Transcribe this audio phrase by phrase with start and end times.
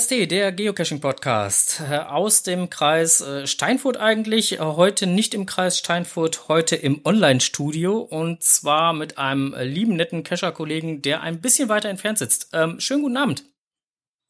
[0.00, 4.52] GKST, der Geocaching-Podcast äh, aus dem Kreis äh, Steinfurt eigentlich.
[4.52, 10.22] Äh, heute nicht im Kreis Steinfurt, heute im Online-Studio und zwar mit einem lieben, netten
[10.22, 12.48] Cacher-Kollegen, der ein bisschen weiter entfernt sitzt.
[12.54, 13.44] Ähm, schönen guten Abend.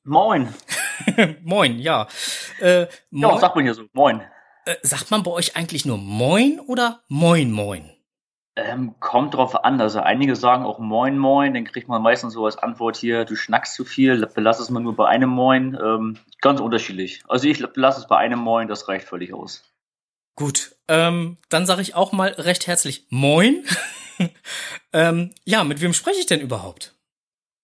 [0.03, 0.53] Moin.
[1.43, 2.09] moin, ja.
[2.59, 3.35] Äh, moin.
[3.35, 3.85] Ja, sagt man hier so.
[3.93, 4.23] Moin.
[4.65, 7.91] Äh, sagt man bei euch eigentlich nur Moin oder Moin Moin?
[8.57, 9.81] Ähm, kommt drauf an.
[9.81, 13.37] Also einige sagen auch Moin Moin, dann kriegt man meistens so als Antwort hier, du
[13.37, 15.79] schnackst zu viel, belass es mal nur bei einem Moin.
[15.81, 17.23] Ähm, ganz unterschiedlich.
[17.29, 19.63] Also ich belasse es bei einem Moin, das reicht völlig aus.
[20.37, 23.65] Gut, ähm, dann sage ich auch mal recht herzlich Moin.
[24.93, 26.95] ähm, ja, mit wem spreche ich denn überhaupt?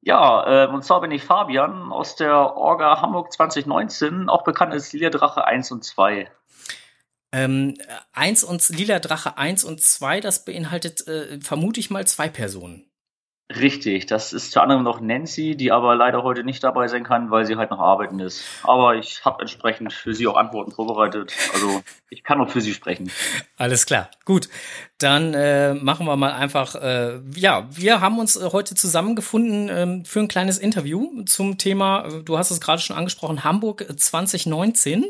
[0.03, 4.91] Ja, äh, und zwar bin ich Fabian aus der Orga Hamburg 2019, auch bekannt als
[4.93, 6.31] Drache 1 und 2.
[7.33, 7.75] Ähm,
[8.13, 12.87] eins und Lila Drache 1 und 2, das beinhaltet, äh, vermute ich mal, zwei Personen.
[13.49, 17.31] Richtig, das ist zu anderem noch Nancy, die aber leider heute nicht dabei sein kann,
[17.31, 18.43] weil sie halt noch arbeiten ist.
[18.65, 21.33] Aber ich habe entsprechend für sie auch Antworten vorbereitet.
[21.55, 23.09] Also ich kann auch für sie sprechen.
[23.57, 24.49] Alles klar, gut.
[24.99, 30.05] Dann äh, machen wir mal einfach, äh, ja, wir haben uns äh, heute zusammengefunden äh,
[30.05, 35.05] für ein kleines Interview zum Thema, äh, du hast es gerade schon angesprochen, Hamburg 2019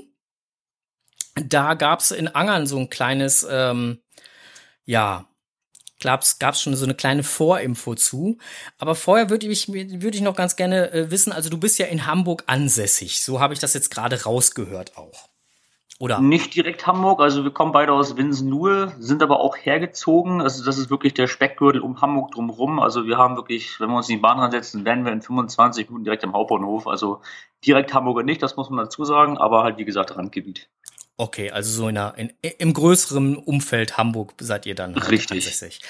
[1.37, 4.01] da gab's in Angern so ein kleines, ähm,
[4.85, 5.27] ja,
[6.01, 8.39] gab's gab's schon so eine kleine Vorinfo zu.
[8.79, 11.33] Aber vorher würde ich würde ich noch ganz gerne äh, wissen.
[11.33, 13.23] Also du bist ja in Hamburg ansässig.
[13.23, 15.29] So habe ich das jetzt gerade rausgehört auch.
[15.99, 16.21] Oder?
[16.21, 20.43] Nicht direkt Hamburg, also wir kommen beide aus Winsen-Nuhe, sind aber auch hergezogen.
[20.43, 22.81] Also das ist wirklich der Speckgürtel um Hamburg drumherum.
[22.81, 25.89] Also wir haben wirklich, wenn wir uns in die Bahn ransetzen, werden wir in 25
[25.89, 26.87] Minuten direkt am Hauptbahnhof.
[26.87, 27.23] Also
[27.65, 30.69] direkt Hamburger nicht, das muss man dazu sagen, aber halt wie gesagt Randgebiet.
[31.19, 35.45] Okay, also so in, einer, in im größeren Umfeld Hamburg seid ihr dann halt Richtig.
[35.45, 35.81] ansässig.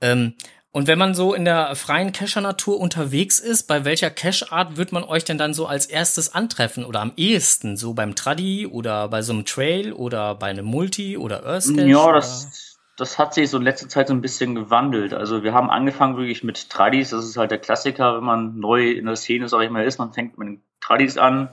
[0.00, 0.34] Ähm,
[0.72, 5.04] und wenn man so in der freien Cacher-Natur unterwegs ist, bei welcher Cache-Art wird man
[5.04, 7.76] euch denn dann so als erstes antreffen oder am ehesten?
[7.76, 11.86] So beim Traddy oder bei so einem Trail oder bei einem Multi oder Earth Cache?
[11.86, 15.14] Ja, das, das hat sich so in letzter Zeit so ein bisschen gewandelt.
[15.14, 18.90] Also wir haben angefangen wirklich mit Tradis, das ist halt der Klassiker, wenn man neu
[18.90, 21.50] in der Szene, sag ich mal, ist, man fängt mit Tradis an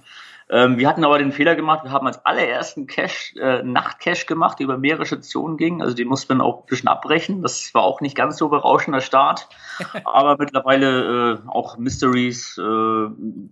[0.52, 4.60] ähm, wir hatten aber den Fehler gemacht, wir haben als allerersten Cache, äh, Nachtcache gemacht,
[4.60, 5.82] der über mehrere Stationen ging.
[5.82, 7.42] Also die mussten wir auch ein bisschen abbrechen.
[7.42, 9.48] Das war auch nicht ganz so berauschender Start.
[10.04, 13.08] aber mittlerweile äh, auch Mysteries, äh,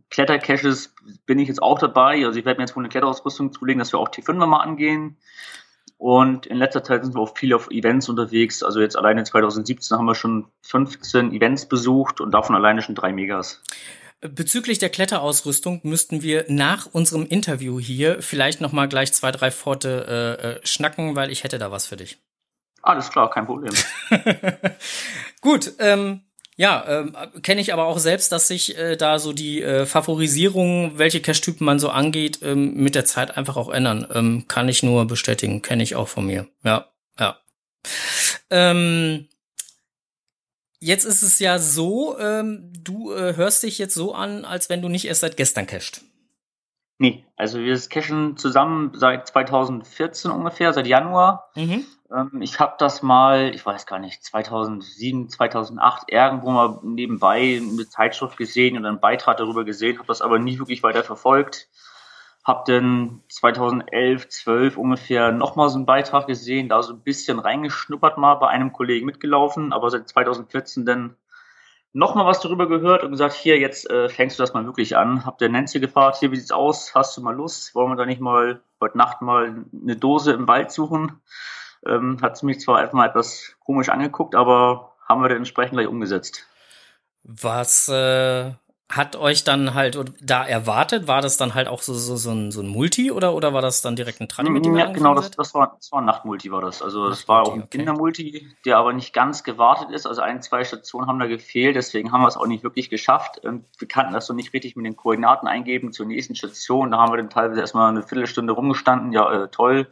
[0.09, 0.93] Klettercaches
[1.25, 2.25] bin ich jetzt auch dabei.
[2.25, 5.15] Also ich werde mir jetzt wohl eine Kletterausrüstung zulegen, dass wir auch T5 mal angehen.
[5.97, 8.61] Und in letzter Zeit sind wir auch viel auf Events unterwegs.
[8.61, 13.13] Also jetzt alleine 2017 haben wir schon 15 Events besucht und davon alleine schon drei
[13.13, 13.63] Megas.
[14.21, 19.49] Bezüglich der Kletterausrüstung müssten wir nach unserem Interview hier vielleicht noch mal gleich zwei, drei
[19.49, 22.17] Pforte äh, äh, schnacken, weil ich hätte da was für dich.
[22.81, 23.73] Alles klar, kein Problem.
[25.41, 26.21] Gut, ähm,
[26.57, 30.97] ja, ähm, kenne ich aber auch selbst, dass sich äh, da so die äh, Favorisierung,
[30.97, 34.05] welche Cache-Typen man so angeht, ähm, mit der Zeit einfach auch ändern.
[34.13, 36.47] Ähm, kann ich nur bestätigen, kenne ich auch von mir.
[36.65, 37.37] Ja, ja.
[38.49, 39.29] Ähm,
[40.81, 44.81] Jetzt ist es ja so, ähm, du äh, hörst dich jetzt so an, als wenn
[44.81, 46.03] du nicht erst seit gestern cachst.
[46.99, 51.49] Nee, also wir cashen zusammen seit 2014 ungefähr, seit Januar.
[51.55, 51.85] Mhm.
[52.13, 57.87] Ähm, ich habe das mal, ich weiß gar nicht, 2007, 2008 irgendwo mal nebenbei eine
[57.87, 61.69] Zeitschrift gesehen und einen Beitrag darüber gesehen, habe das aber nie wirklich weiter verfolgt.
[62.43, 68.17] Hab dann 2011, 12 ungefähr nochmal so einen Beitrag gesehen, da so ein bisschen reingeschnuppert
[68.17, 71.15] mal bei einem Kollegen mitgelaufen, aber seit 2014 dann
[71.93, 75.25] nochmal was darüber gehört und gesagt, hier, jetzt äh, fängst du das mal wirklich an.
[75.25, 76.93] Hab der Nancy gefragt, hier, wie sieht's aus?
[76.95, 77.75] Hast du mal Lust?
[77.75, 81.21] Wollen wir da nicht mal heute Nacht mal eine Dose im Wald suchen?
[81.85, 85.73] Ähm, hat sie mich zwar einfach mal etwas komisch angeguckt, aber haben wir dann entsprechend
[85.73, 86.47] gleich umgesetzt.
[87.23, 88.51] Was äh,
[88.91, 91.07] hat euch dann halt da erwartet?
[91.07, 93.61] War das dann halt auch so, so, so, ein, so ein Multi oder, oder war
[93.61, 96.05] das dann direkt ein Tradi, mit dem Ja, genau, das, das, war, das war ein
[96.05, 96.81] Nachtmulti, war das.
[96.81, 97.77] Also das war auch ein okay.
[97.77, 100.07] Kindermulti, der aber nicht ganz gewartet ist.
[100.07, 103.45] Also ein, zwei Stationen haben da gefehlt, deswegen haben wir es auch nicht wirklich geschafft.
[103.45, 106.89] Und wir kannten das so nicht richtig mit den Koordinaten eingeben zur nächsten Station.
[106.89, 109.11] Da haben wir dann teilweise erstmal eine Viertelstunde rumgestanden.
[109.11, 109.87] Ja, äh, toll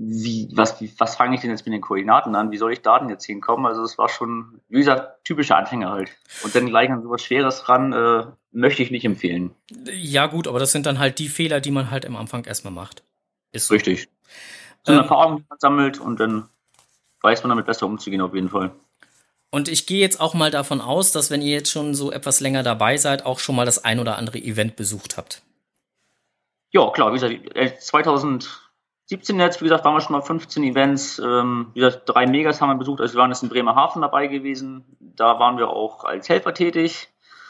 [0.00, 2.52] wie, was, wie, was fange ich denn jetzt mit den Koordinaten an?
[2.52, 3.66] Wie soll ich da denn jetzt hinkommen?
[3.66, 6.10] Also es war schon, wie gesagt, typischer Anfänger halt.
[6.44, 9.50] Und dann gleich an sowas Schweres ran, äh, möchte ich nicht empfehlen.
[9.90, 12.72] Ja gut, aber das sind dann halt die Fehler, die man halt am Anfang erstmal
[12.72, 13.02] macht.
[13.50, 13.74] Ist so.
[13.74, 14.08] Richtig.
[14.84, 16.48] So eine ähm, Erfahrung, die man sammelt und dann
[17.22, 18.70] weiß man damit besser umzugehen auf jeden Fall.
[19.50, 22.38] Und ich gehe jetzt auch mal davon aus, dass wenn ihr jetzt schon so etwas
[22.38, 25.42] länger dabei seid, auch schon mal das ein oder andere Event besucht habt.
[26.70, 28.67] Ja, klar, wie gesagt, 2000 äh,
[29.08, 31.18] 17 jetzt, wie gesagt, waren wir schon mal 15 Events.
[31.18, 33.00] Ähm, wie gesagt, drei Megas haben wir besucht.
[33.00, 34.84] Also wir waren jetzt in Bremerhaven dabei gewesen.
[35.00, 37.08] Da waren wir auch als Helfer tätig.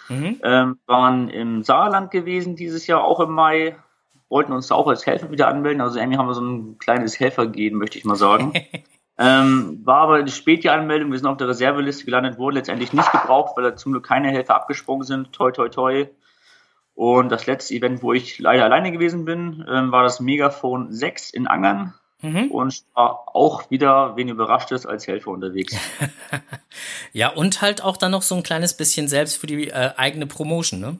[0.08, 0.40] Mhm.
[0.44, 3.76] Ähm, waren im Saarland gewesen dieses Jahr, auch im Mai.
[4.28, 5.80] Wollten uns da auch als Helfer wieder anmelden.
[5.80, 8.52] Also irgendwie haben wir so ein kleines Helfergehen, möchte ich mal sagen.
[9.18, 11.10] ähm, war aber eine späte Anmeldung.
[11.10, 14.30] Wir sind auf der Reserveliste gelandet, wurde letztendlich nicht gebraucht, weil da zum Glück keine
[14.30, 15.32] Helfer abgesprungen sind.
[15.32, 16.06] Toi, toi, toi.
[16.98, 21.30] Und das letzte Event, wo ich leider alleine gewesen bin, ähm, war das Megafon 6
[21.30, 21.94] in Angern.
[22.22, 22.50] Mhm.
[22.50, 25.76] Und war auch wieder, wen überrascht ist, als Helfer unterwegs.
[27.12, 30.26] ja, und halt auch dann noch so ein kleines bisschen selbst für die äh, eigene
[30.26, 30.98] Promotion, ne?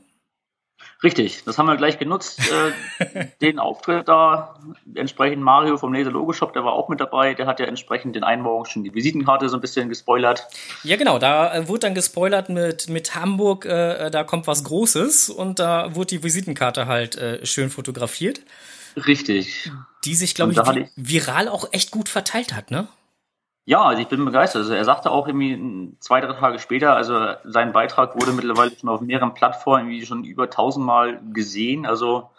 [1.03, 2.41] Richtig, das haben wir gleich genutzt.
[2.41, 4.59] Äh, den Auftritt da,
[4.95, 7.35] entsprechend Mario vom Laser Logo Shop, der war auch mit dabei.
[7.35, 10.49] Der hat ja entsprechend den einen Morgen schon die Visitenkarte so ein bisschen gespoilert.
[10.83, 15.31] Ja, genau, da äh, wurde dann gespoilert mit, mit Hamburg, äh, da kommt was Großes
[15.31, 18.41] und da wurde die Visitenkarte halt äh, schön fotografiert.
[19.06, 19.71] Richtig.
[20.05, 22.89] Die sich, glaube ich, ich, viral auch echt gut verteilt hat, ne?
[23.69, 24.62] Ja, also ich bin begeistert.
[24.62, 28.88] Also er sagte auch irgendwie zwei, drei Tage später, also sein Beitrag wurde mittlerweile schon
[28.88, 31.85] auf mehreren Plattformen irgendwie schon über tausendmal gesehen.
[31.85, 32.31] Also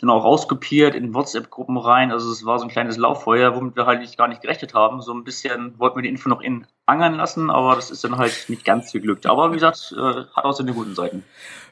[0.00, 2.10] dann auch rauskopiert in WhatsApp-Gruppen rein.
[2.10, 5.02] Also es war so ein kleines Lauffeuer, womit wir halt nicht, gar nicht gerechnet haben.
[5.02, 8.18] So ein bisschen wollten wir die Info noch in angern lassen, aber das ist dann
[8.18, 9.26] halt nicht ganz geglückt.
[9.26, 11.24] Aber wie gesagt, äh, hat auch seine guten Seiten.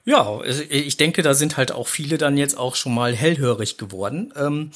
[0.08, 4.32] Ja, ich denke, da sind halt auch viele dann jetzt auch schon mal hellhörig geworden.
[4.36, 4.70] Ähm,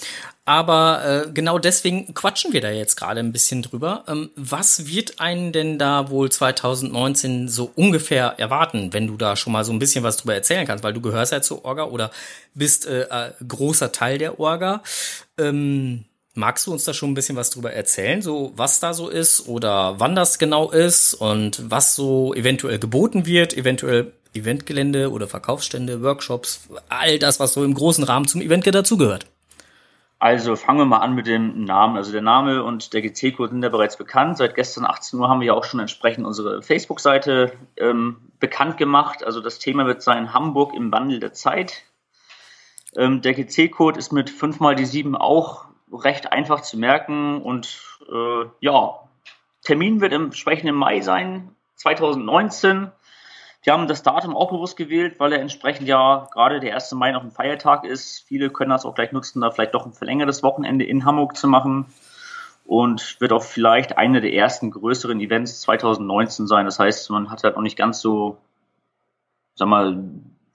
[0.45, 4.05] aber äh, genau deswegen quatschen wir da jetzt gerade ein bisschen drüber.
[4.09, 9.55] Ähm, was wird einen denn da wohl 2019 so ungefähr erwarten, wenn du da schon
[9.55, 12.11] mal so ein bisschen was drüber erzählen kannst, weil du gehörst ja zur Orga oder
[12.53, 14.83] bist äh, äh, großer Teil der Orga.
[15.39, 19.09] Ähm, Magst du uns da schon ein bisschen was drüber erzählen, so was da so
[19.09, 25.29] ist oder wann das genau ist und was so eventuell geboten wird, eventuell Eventgelände oder
[25.29, 29.27] Verkaufsstände, Workshops, all das, was so im großen Rahmen zum Event dazugehört.
[30.19, 31.97] Also fangen wir mal an mit dem Namen.
[31.97, 34.39] Also der Name und der GC-Code sind ja bereits bekannt.
[34.39, 39.25] Seit gestern 18 Uhr haben wir ja auch schon entsprechend unsere Facebook-Seite ähm, bekannt gemacht.
[39.25, 41.83] Also das Thema wird sein Hamburg im Wandel der Zeit.
[42.97, 47.81] Ähm, der GC-Code ist mit 5 mal die 7 auch recht einfach zu merken und
[48.11, 48.99] äh, ja,
[49.63, 52.91] Termin wird entsprechend im Mai sein, 2019.
[53.65, 56.93] Wir haben das Datum auch bewusst gewählt, weil er entsprechend ja gerade der 1.
[56.93, 58.25] Mai noch ein Feiertag ist.
[58.27, 61.47] Viele können das auch gleich nutzen, da vielleicht doch ein verlängertes Wochenende in Hamburg zu
[61.47, 61.87] machen.
[62.65, 66.65] Und wird auch vielleicht eine der ersten größeren Events 2019 sein.
[66.65, 68.39] Das heißt, man hat halt noch nicht ganz so,
[69.55, 69.97] sag mal,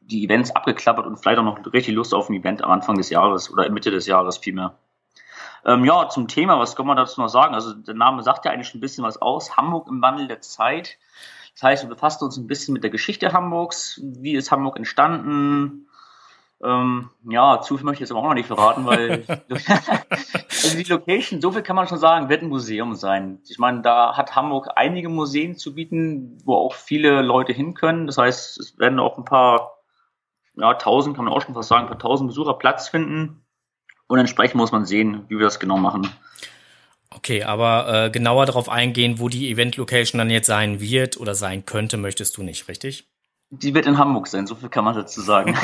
[0.01, 3.09] die Events abgeklappert und vielleicht auch noch richtig Lust auf ein Event am Anfang des
[3.09, 4.73] Jahres oder Mitte des Jahres vielmehr.
[5.65, 7.53] Ähm, ja, zum Thema, was kann man dazu noch sagen?
[7.53, 9.57] Also der Name sagt ja eigentlich schon ein bisschen was aus.
[9.57, 10.97] Hamburg im Wandel der Zeit.
[11.53, 13.99] Das heißt, wir befassen uns ein bisschen mit der Geschichte Hamburgs.
[14.03, 15.87] Wie ist Hamburg entstanden?
[16.63, 20.83] Ähm, ja, zu viel möchte ich jetzt aber auch noch nicht verraten, weil also die
[20.83, 23.39] Location, so viel kann man schon sagen, wird ein Museum sein.
[23.47, 28.07] Ich meine, da hat Hamburg einige Museen zu bieten, wo auch viele Leute hin können.
[28.07, 29.77] Das heißt, es werden auch ein paar,
[30.55, 33.46] ja, tausend, kann man auch schon fast sagen, ein paar tausend Besucher Platz finden.
[34.07, 36.09] Und entsprechend muss man sehen, wie wir das genau machen.
[37.09, 41.65] Okay, aber äh, genauer darauf eingehen, wo die Event-Location dann jetzt sein wird oder sein
[41.65, 43.07] könnte, möchtest du nicht, richtig?
[43.49, 45.57] Die wird in Hamburg sein, so viel kann man dazu sagen.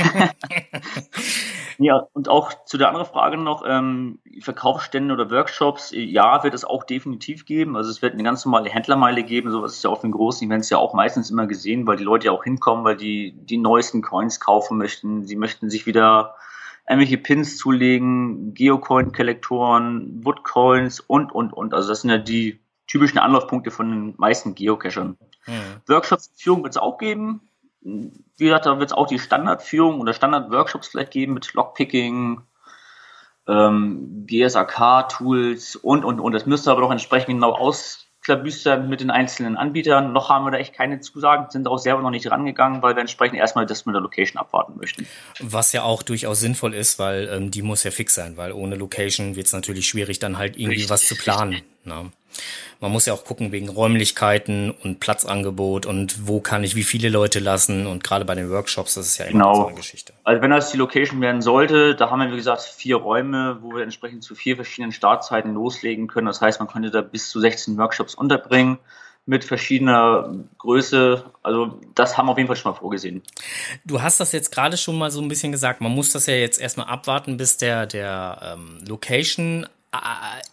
[1.77, 6.63] ja, und auch zu der anderen Frage noch, ähm, Verkaufsstände oder Workshops, ja, wird es
[6.63, 7.75] auch definitiv geben.
[7.75, 10.69] Also es wird eine ganz normale Händlermeile geben, sowas ist ja auf den großen Events
[10.69, 14.01] ja auch meistens immer gesehen, weil die Leute ja auch hinkommen, weil die die neuesten
[14.01, 15.25] Coins kaufen möchten.
[15.25, 16.35] Sie möchten sich wieder
[16.87, 21.73] irgendwelche Pins zulegen, Geocoin-Kollektoren, Woodcoins und, und, und.
[21.73, 25.17] Also das sind ja die typischen Anlaufpunkte von den meisten Geocachern.
[25.47, 25.81] Mhm.
[25.87, 27.41] Workshops-Führung wird es auch geben.
[27.81, 32.41] Wie gesagt, da wird es auch die Standardführung oder Standard-Workshops vielleicht geben mit Lockpicking,
[33.47, 36.33] ähm, GSAK-Tools und, und, und.
[36.33, 40.13] Das müsste aber doch entsprechend genau aus, klabüstern mit den einzelnen Anbietern.
[40.13, 43.01] Noch haben wir da echt keine Zusagen, sind auch selber noch nicht rangegangen, weil wir
[43.01, 45.05] entsprechend erstmal das mit der Location abwarten möchten.
[45.39, 48.75] Was ja auch durchaus sinnvoll ist, weil ähm, die muss ja fix sein, weil ohne
[48.75, 50.89] Location wird es natürlich schwierig, dann halt irgendwie Richtig.
[50.89, 51.61] was zu planen.
[51.83, 52.11] Ne?
[52.79, 57.09] Man muss ja auch gucken wegen Räumlichkeiten und Platzangebot und wo kann ich wie viele
[57.09, 59.55] Leute lassen und gerade bei den Workshops, das ist ja immer genau.
[59.55, 60.13] so eine Geschichte.
[60.23, 63.75] Also wenn das die Location werden sollte, da haben wir wie gesagt vier Räume, wo
[63.75, 66.27] wir entsprechend zu vier verschiedenen Startzeiten loslegen können.
[66.27, 68.79] Das heißt, man könnte da bis zu 16 Workshops unterbringen
[69.25, 71.23] mit verschiedener Größe.
[71.41, 73.21] Also das haben wir auf jeden Fall schon mal vorgesehen.
[73.85, 75.79] Du hast das jetzt gerade schon mal so ein bisschen gesagt.
[75.81, 79.65] Man muss das ja jetzt erstmal abwarten, bis der, der ähm, Location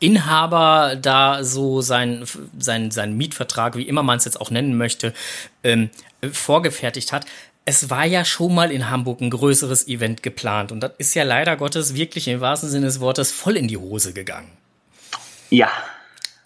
[0.01, 2.25] Inhaber da so sein,
[2.59, 5.15] sein, sein Mietvertrag, wie immer man es jetzt auch nennen möchte,
[5.65, 5.91] ähm,
[6.33, 7.25] vorgefertigt hat.
[7.65, 11.25] Es war ja schon mal in Hamburg ein größeres Event geplant und das ist ja
[11.25, 14.51] leider Gottes wirklich im wahrsten Sinne des Wortes voll in die Hose gegangen.
[15.51, 15.71] Ja.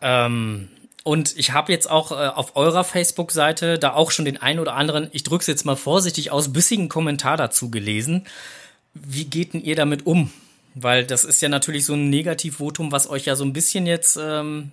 [0.01, 0.69] Ähm,
[1.03, 4.75] und ich habe jetzt auch äh, auf eurer Facebook-Seite da auch schon den einen oder
[4.75, 8.27] anderen, ich drücke es jetzt mal vorsichtig aus, bissigen Kommentar dazu gelesen.
[8.95, 10.33] Wie geht denn ihr damit um?
[10.75, 14.19] Weil das ist ja natürlich so ein Negativvotum, was euch ja so ein bisschen jetzt
[14.21, 14.73] ähm,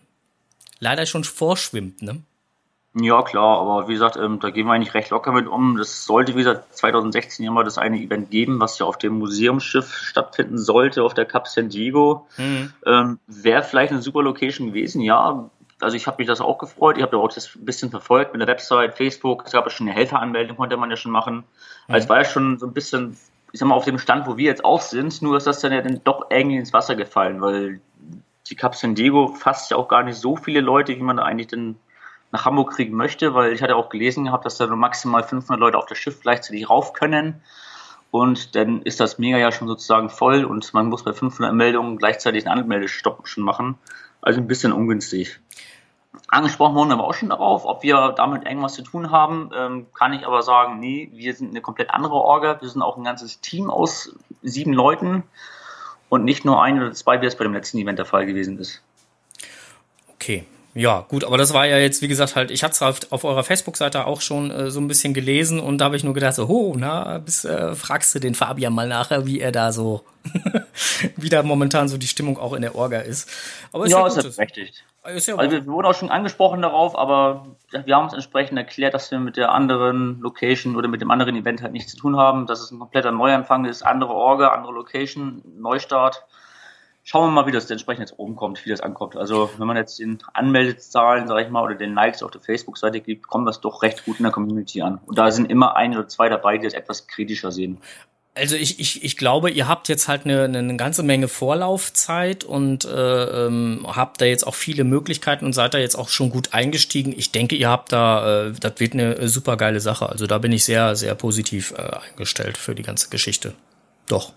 [0.79, 2.21] leider schon vorschwimmt, ne?
[2.93, 5.77] Ja, klar, aber wie gesagt, ähm, da gehen wir eigentlich recht locker mit um.
[5.77, 9.17] Das sollte, wie gesagt, 2016 ja mal das eine Event geben, was ja auf dem
[9.17, 12.27] Museumsschiff stattfinden sollte, auf der Cup San Diego.
[12.37, 12.73] Mhm.
[12.85, 15.49] Ähm, Wäre vielleicht eine super Location gewesen, ja.
[15.79, 16.97] Also ich habe mich das auch gefreut.
[16.97, 19.43] Ich habe ja auch das ein bisschen verfolgt mit der Website, Facebook.
[19.45, 21.37] Es gab ja schon eine Helferanmeldung, konnte man ja schon machen.
[21.37, 21.93] Mhm.
[21.93, 23.15] Also es war ja schon so ein bisschen,
[23.51, 25.21] ich sag mal, auf dem Stand, wo wir jetzt auch sind.
[25.21, 27.81] Nur ist das dann ja dann doch irgendwie ins Wasser gefallen, weil
[28.49, 31.23] die Cup San Diego fasst ja auch gar nicht so viele Leute, wie man da
[31.23, 31.75] eigentlich denn
[32.31, 35.59] nach Hamburg kriegen möchte, weil ich hatte auch gelesen gehabt, dass da nur maximal 500
[35.59, 37.41] Leute auf das Schiff gleichzeitig rauf können.
[38.09, 41.97] Und dann ist das Mega ja schon sozusagen voll und man muss bei 500 Meldungen
[41.97, 43.77] gleichzeitig einen Anmeldestopp schon machen.
[44.21, 45.39] Also ein bisschen ungünstig.
[46.31, 50.13] Angesprochen wurden aber auch schon darauf, ob wir damit irgendwas zu tun haben, ähm, kann
[50.13, 52.61] ich aber sagen, nee, wir sind eine komplett andere Orga.
[52.61, 55.23] Wir sind auch ein ganzes Team aus sieben Leuten
[56.07, 58.57] und nicht nur ein oder zwei, wie es bei dem letzten Event der Fall gewesen
[58.59, 58.81] ist.
[60.13, 62.99] Okay, ja, gut, aber das war ja jetzt, wie gesagt, halt, ich hatte es auf,
[63.11, 66.13] auf eurer Facebook-Seite auch schon äh, so ein bisschen gelesen und da habe ich nur
[66.13, 69.73] gedacht, so, oh, na, bis, äh, fragst du den Fabian mal nachher, wie er da
[69.73, 70.05] so,
[71.17, 73.29] wie da momentan so die Stimmung auch in der Orga ist.
[73.73, 74.85] Aber ist ja, ja ist berechtigt.
[75.03, 79.09] Ja also wir wurden auch schon angesprochen darauf, aber wir haben uns entsprechend erklärt, dass
[79.09, 82.45] wir mit der anderen Location oder mit dem anderen Event halt nichts zu tun haben,
[82.45, 86.25] dass es ein kompletter Neuanfang ist, andere Orga, andere Location, Neustart
[87.03, 89.15] schauen wir mal, wie das entsprechend jetzt oben kommt, wie das ankommt.
[89.15, 93.01] Also wenn man jetzt den Anmeldezahlen, sage ich mal, oder den Likes auf der Facebook-Seite
[93.01, 94.99] gibt, kommt das doch recht gut in der Community an.
[95.05, 97.79] Und da sind immer ein oder zwei dabei, die das etwas kritischer sehen.
[98.33, 102.85] Also ich, ich, ich glaube, ihr habt jetzt halt eine, eine ganze Menge Vorlaufzeit und
[102.85, 106.53] äh, ähm, habt da jetzt auch viele Möglichkeiten und seid da jetzt auch schon gut
[106.53, 107.13] eingestiegen.
[107.15, 110.07] Ich denke, ihr habt da, äh, das wird eine super geile Sache.
[110.07, 113.53] Also da bin ich sehr, sehr positiv äh, eingestellt für die ganze Geschichte.
[114.07, 114.31] Doch.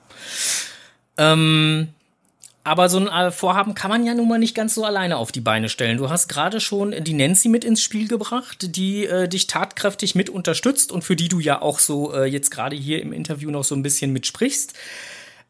[1.17, 1.89] Ähm,
[2.65, 5.31] aber so ein äh, Vorhaben kann man ja nun mal nicht ganz so alleine auf
[5.31, 5.99] die Beine stellen.
[5.99, 10.31] Du hast gerade schon die Nancy mit ins Spiel gebracht, die äh, dich tatkräftig mit
[10.31, 13.65] unterstützt und für die du ja auch so äh, jetzt gerade hier im Interview noch
[13.65, 14.73] so ein bisschen mitsprichst.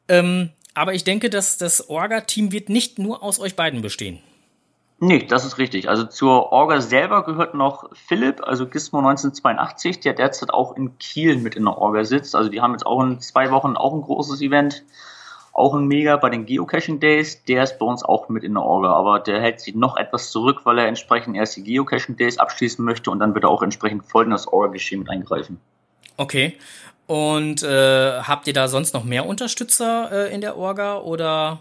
[0.08, 4.18] Ähm, aber ich denke, dass das Orga-Team wird nicht nur aus euch beiden bestehen.
[4.98, 5.88] Nee, das ist richtig.
[5.88, 11.36] Also zur Orga selber gehört noch Philipp, also Gizmo 1982, der derzeit auch in Kiel
[11.36, 12.34] mit in der Orga sitzt.
[12.34, 14.84] Also die haben jetzt auch in zwei Wochen auch ein großes Event
[15.54, 17.44] auch ein Mega bei den Geocaching Days.
[17.44, 20.30] Der ist bei uns auch mit in der Orga, aber der hält sich noch etwas
[20.30, 23.62] zurück, weil er entsprechend erst die Geocaching Days abschließen möchte und dann wird er auch
[23.62, 25.60] entsprechend voll in das Orga-Geschehen mit eingreifen.
[26.16, 26.58] Okay.
[27.06, 31.60] Und äh, habt ihr da sonst noch mehr Unterstützer äh, in der Orga oder?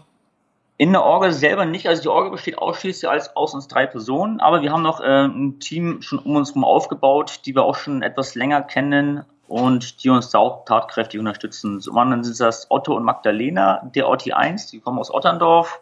[0.76, 1.86] In der Orga selber nicht.
[1.86, 5.26] Also die Orga besteht ausschließlich als aus uns drei Personen, aber wir haben noch äh,
[5.26, 9.24] ein Team schon um uns herum aufgebaut, die wir auch schon etwas länger kennen
[9.54, 11.80] und die uns da auch tatkräftig unterstützen.
[11.80, 15.80] Zum anderen sind das Otto und Magdalena, der Otti 1, die kommen aus Otterndorf.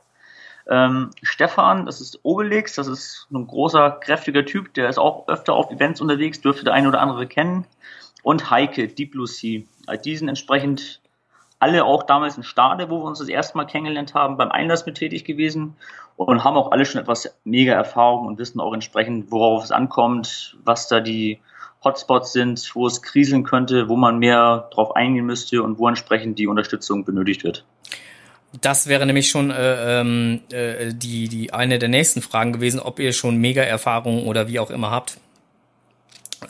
[0.69, 5.55] Ähm, Stefan, das ist Obelix, das ist ein großer, kräftiger Typ, der ist auch öfter
[5.55, 7.64] auf Events unterwegs, dürfte der eine oder andere kennen.
[8.23, 9.62] Und Heike, Deep Blue Sea.
[10.05, 11.00] Die sind entsprechend
[11.62, 14.85] alle auch damals in Stade, wo wir uns das erste Mal kennengelernt haben, beim Einlass
[14.85, 15.76] mit tätig gewesen
[16.16, 20.57] und haben auch alle schon etwas mega Erfahrung und wissen auch entsprechend, worauf es ankommt,
[20.64, 21.40] was da die
[21.85, 26.38] Hotspots sind, wo es kriseln könnte, wo man mehr drauf eingehen müsste und wo entsprechend
[26.38, 27.64] die Unterstützung benötigt wird.
[28.61, 32.99] Das wäre nämlich schon äh, ähm, äh, die, die eine der nächsten Fragen gewesen, ob
[32.99, 35.19] ihr schon Mega-Erfahrungen oder wie auch immer habt.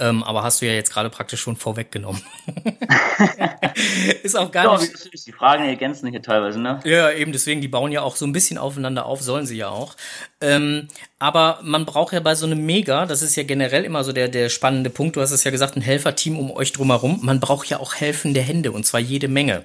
[0.01, 2.23] Ähm, aber hast du ja jetzt gerade praktisch schon vorweggenommen.
[4.23, 5.27] ist auch gar ja, nicht.
[5.27, 6.81] Die Fragen ergänzen hier teilweise, ne?
[6.85, 9.69] Ja, eben, deswegen, die bauen ja auch so ein bisschen aufeinander auf, sollen sie ja
[9.69, 9.97] auch.
[10.41, 14.13] Ähm, aber man braucht ja bei so einem Mega, das ist ja generell immer so
[14.13, 17.21] der, der spannende Punkt, du hast es ja gesagt, ein Helferteam um euch drumherum.
[17.23, 19.65] Man braucht ja auch helfende Hände und zwar jede Menge.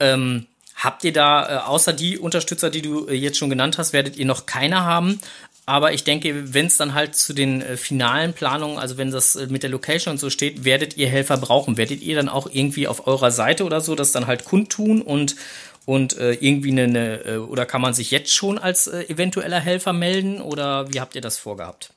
[0.00, 0.46] Ähm,
[0.76, 4.16] Habt ihr da, äh, außer die Unterstützer, die du äh, jetzt schon genannt hast, werdet
[4.16, 5.20] ihr noch keine haben?
[5.66, 9.34] Aber ich denke, wenn es dann halt zu den äh, finalen Planungen, also wenn das
[9.34, 11.78] äh, mit der Location und so steht, werdet ihr Helfer brauchen.
[11.78, 15.36] Werdet ihr dann auch irgendwie auf eurer Seite oder so das dann halt kundtun und
[15.86, 19.60] und äh, irgendwie eine, eine äh, oder kann man sich jetzt schon als äh, eventueller
[19.60, 21.93] Helfer melden oder wie habt ihr das vorgehabt?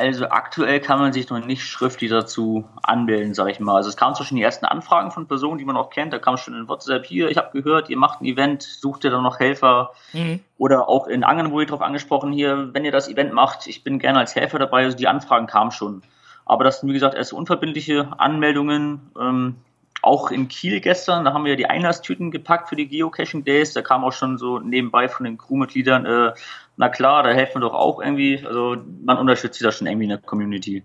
[0.00, 3.76] Also aktuell kann man sich noch nicht schriftlich dazu anmelden, sage ich mal.
[3.76, 6.12] Also es kamen zwar schon die ersten Anfragen von Personen, die man auch kennt.
[6.12, 9.10] Da kam schon in WhatsApp hier, ich habe gehört, ihr macht ein Event, sucht ihr
[9.10, 9.92] dann noch Helfer.
[10.12, 10.40] Mhm.
[10.56, 13.84] Oder auch in Angeln wurde ich darauf angesprochen, hier, wenn ihr das Event macht, ich
[13.84, 14.84] bin gerne als Helfer dabei.
[14.84, 16.02] Also die Anfragen kamen schon.
[16.46, 19.10] Aber das sind, wie gesagt, erst unverbindliche Anmeldungen.
[19.20, 19.56] Ähm,
[20.02, 23.74] auch in Kiel gestern, da haben wir die Einlasstüten gepackt für die Geocaching Days.
[23.74, 26.32] Da kam auch schon so nebenbei von den Crewmitgliedern, äh,
[26.80, 28.42] na klar, da helfen wir doch auch irgendwie.
[28.44, 30.82] Also man unterstützt sich da schon irgendwie in der Community.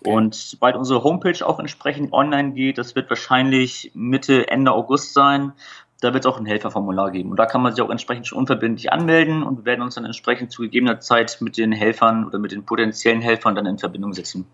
[0.00, 0.08] Okay.
[0.08, 5.52] Und sobald unsere Homepage auch entsprechend online geht, das wird wahrscheinlich Mitte, Ende August sein,
[6.00, 7.30] da wird es auch ein Helferformular geben.
[7.30, 10.04] Und da kann man sich auch entsprechend schon unverbindlich anmelden und wir werden uns dann
[10.04, 14.12] entsprechend zu gegebener Zeit mit den Helfern oder mit den potenziellen Helfern dann in Verbindung
[14.12, 14.46] setzen.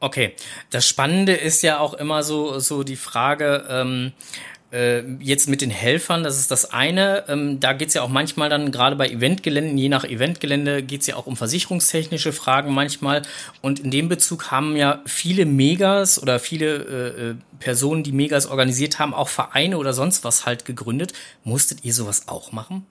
[0.00, 0.34] Okay,
[0.70, 3.66] das Spannende ist ja auch immer so so die Frage.
[3.68, 4.55] Ähm, äh,
[5.20, 7.24] jetzt mit den Helfern, das ist das eine.
[7.28, 11.16] Ähm, da geht's ja auch manchmal dann, gerade bei Eventgeländen, je nach Eventgelände, geht's ja
[11.16, 13.22] auch um versicherungstechnische Fragen manchmal.
[13.62, 18.46] Und in dem Bezug haben ja viele Megas oder viele äh, äh Personen, die Megas
[18.46, 21.14] organisiert haben, auch Vereine oder sonst was halt gegründet.
[21.42, 22.84] Musstet ihr sowas auch machen?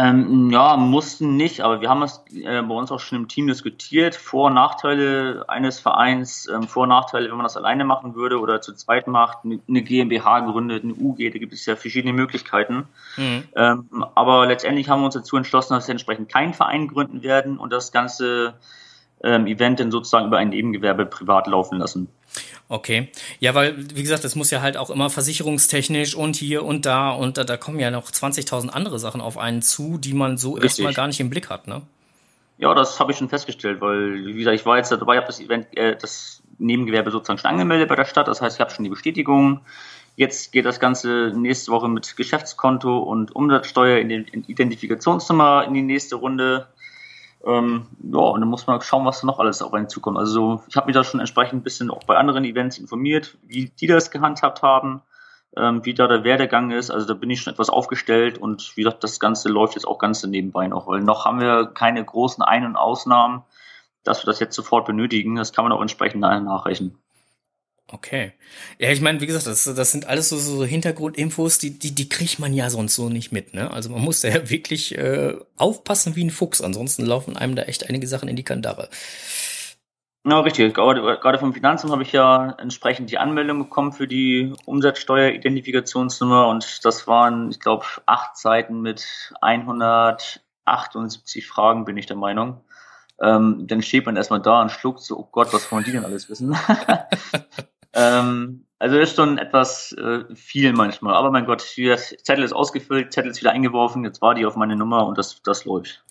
[0.00, 3.48] Ähm, ja, mussten nicht, aber wir haben es äh, bei uns auch schon im Team
[3.48, 4.14] diskutiert.
[4.14, 8.38] Vor- und Nachteile eines Vereins, ähm, Vor- und Nachteile, wenn man das alleine machen würde
[8.38, 12.86] oder zu zweit macht, eine GmbH gründet, eine UG, da gibt es ja verschiedene Möglichkeiten.
[13.16, 13.48] Mhm.
[13.56, 17.58] Ähm, aber letztendlich haben wir uns dazu entschlossen, dass wir entsprechend keinen Verein gründen werden
[17.58, 18.54] und das ganze
[19.24, 22.08] ähm, Event dann sozusagen über ein Nebengewerbe privat laufen lassen.
[22.70, 23.08] Okay.
[23.40, 27.10] Ja, weil, wie gesagt, es muss ja halt auch immer versicherungstechnisch und hier und da
[27.10, 30.52] und da, da kommen ja noch 20.000 andere Sachen auf einen zu, die man so
[30.52, 30.64] Richtig.
[30.64, 31.82] erstmal gar nicht im Blick hat, ne?
[32.58, 35.40] Ja, das habe ich schon festgestellt, weil, wie gesagt, ich war jetzt dabei, habe das
[35.40, 38.84] Event, äh, das Nebengewerbe sozusagen schon angemeldet bei der Stadt, das heißt, ich habe schon
[38.84, 39.60] die Bestätigung.
[40.16, 45.82] Jetzt geht das Ganze nächste Woche mit Geschäftskonto und Umsatzsteuer in den Identifikationsnummer in die
[45.82, 46.66] nächste Runde.
[47.44, 50.18] Ähm, ja, und dann muss man schauen, was da noch alles auf einen zukommt.
[50.18, 53.70] Also ich habe mich da schon entsprechend ein bisschen auch bei anderen Events informiert, wie
[53.70, 55.02] die das gehandhabt haben,
[55.56, 56.90] ähm, wie da der Werdegang ist.
[56.90, 59.98] Also da bin ich schon etwas aufgestellt und wie gesagt, das Ganze läuft jetzt auch
[59.98, 63.44] ganz nebenbei noch, weil noch haben wir keine großen Ein- und Ausnahmen,
[64.02, 65.36] dass wir das jetzt sofort benötigen.
[65.36, 66.98] Das kann man auch entsprechend nachrechnen.
[67.90, 68.32] Okay.
[68.78, 72.08] Ja, ich meine, wie gesagt, das, das sind alles so, so Hintergrundinfos, die, die, die
[72.08, 73.70] kriegt man ja sonst so nicht mit, ne?
[73.70, 77.62] Also man muss da ja wirklich äh, aufpassen wie ein Fuchs, ansonsten laufen einem da
[77.62, 78.90] echt einige Sachen in die Kandare.
[80.26, 80.74] Ja, richtig.
[80.74, 86.84] Gerade, gerade vom Finanzamt habe ich ja entsprechend die Anmeldung bekommen für die Umsatzsteueridentifikationsnummer und
[86.84, 92.60] das waren, ich glaube, acht Seiten mit 178 Fragen, bin ich der Meinung.
[93.22, 96.04] Ähm, dann steht man erstmal da und schluckt so, oh Gott, was wollen die denn
[96.04, 96.54] alles wissen?
[97.94, 101.14] Ähm, also ist schon etwas äh, viel manchmal.
[101.14, 104.56] Aber mein Gott, das Zettel ist ausgefüllt, Zettel ist wieder eingeworfen, jetzt war die auf
[104.56, 106.04] meine Nummer und das, das läuft.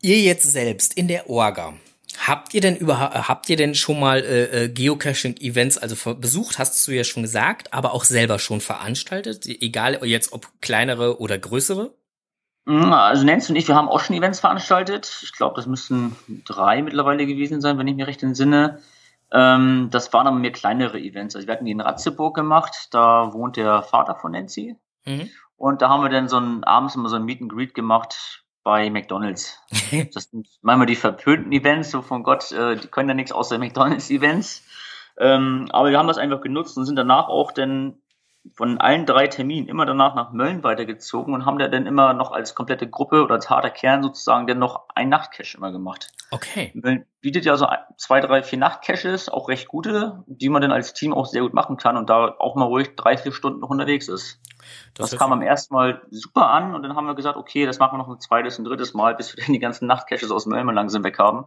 [0.00, 1.74] Ihr jetzt selbst in der Orga,
[2.26, 6.86] Habt ihr denn überhaupt, habt ihr denn schon mal äh, äh Geocaching-Events also besucht, hast
[6.86, 11.94] du ja schon gesagt, aber auch selber schon veranstaltet, egal jetzt ob kleinere oder größere?
[12.66, 15.20] Hm, also Nancy und ich, wir haben auch schon Events veranstaltet.
[15.22, 18.80] Ich glaube, das müssten drei mittlerweile gewesen sein, wenn ich mir recht entsinne.
[19.32, 21.36] Ähm, das waren aber mehr kleinere Events.
[21.36, 24.76] Also wir hatten die in Ratzeburg gemacht, da wohnt der Vater von Nancy.
[25.04, 25.28] Mhm.
[25.56, 28.44] Und da haben wir dann so ein, abends immer so ein Meet and Greet gemacht
[28.62, 29.60] bei McDonalds.
[30.14, 33.58] das sind manchmal die verpönten Events, so von Gott, äh, die können ja nichts außer
[33.58, 34.64] McDonalds-Events.
[35.18, 38.00] Ähm, aber wir haben das einfach genutzt und sind danach auch dann
[38.54, 42.32] von allen drei Terminen immer danach nach Mölln weitergezogen und haben da dann immer noch
[42.32, 46.12] als komplette Gruppe oder als harter Kern sozusagen dann noch ein Nachtcache immer gemacht.
[46.30, 46.70] Okay.
[46.74, 50.94] Mölln bietet ja so zwei, drei, vier Nachtcaches, auch recht gute, die man dann als
[50.94, 53.70] Team auch sehr gut machen kann und da auch mal ruhig drei, vier Stunden noch
[53.70, 54.40] unterwegs ist.
[54.94, 57.78] Das, das kam am ersten Mal super an und dann haben wir gesagt, okay, das
[57.78, 60.46] machen wir noch ein zweites, ein drittes Mal, bis wir dann die ganzen Nachtcaches aus
[60.46, 61.46] Mölln mal langsam weg haben.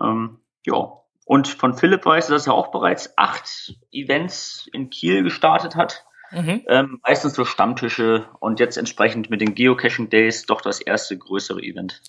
[0.00, 0.92] Ähm, ja,
[1.30, 6.04] und von Philipp weiß, dass er auch bereits acht Events in Kiel gestartet hat.
[6.32, 6.62] Mhm.
[6.66, 11.60] Ähm, meistens so Stammtische und jetzt entsprechend mit den Geocaching Days doch das erste größere
[11.60, 12.02] Event.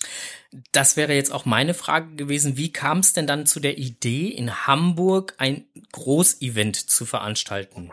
[0.72, 2.58] Das wäre jetzt auch meine Frage gewesen.
[2.58, 7.92] Wie kam es denn dann zu der Idee, in Hamburg ein Großevent zu veranstalten?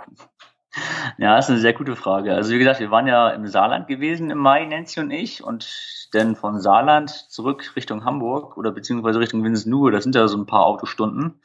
[1.19, 2.35] Ja, das ist eine sehr gute Frage.
[2.35, 6.09] Also wie gesagt, wir waren ja im Saarland gewesen im Mai, Nancy und ich, und
[6.13, 10.47] dann von Saarland zurück Richtung Hamburg oder beziehungsweise Richtung Winsenlohe, das sind ja so ein
[10.47, 11.41] paar Autostunden.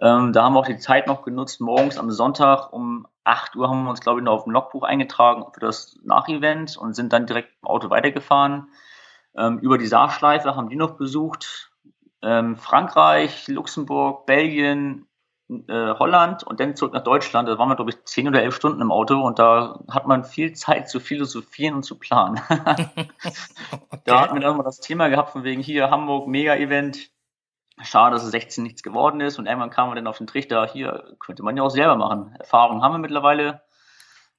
[0.00, 3.68] Ähm, da haben wir auch die Zeit noch genutzt, morgens am Sonntag um 8 Uhr
[3.68, 7.12] haben wir uns, glaube ich, noch auf dem Logbuch eingetragen für das Nachevent und sind
[7.12, 8.68] dann direkt im Auto weitergefahren.
[9.36, 11.70] Ähm, über die Saarschleife haben die noch besucht.
[12.20, 15.06] Ähm, Frankreich, Luxemburg, Belgien,
[15.68, 17.48] äh, Holland und dann zurück nach Deutschland.
[17.48, 20.24] Da waren wir, glaube ich, zehn oder elf Stunden im Auto und da hat man
[20.24, 22.40] viel Zeit zu philosophieren und zu planen.
[22.50, 23.08] okay.
[24.04, 27.10] Da hatten wir dann mal das Thema gehabt von wegen hier Hamburg Mega-Event.
[27.82, 30.66] Schade, dass es 16 nichts geworden ist und irgendwann kamen wir dann auf den Trichter,
[30.66, 32.34] hier könnte man ja auch selber machen.
[32.38, 33.62] Erfahrung haben wir mittlerweile.